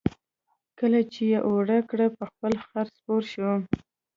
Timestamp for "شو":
3.33-3.51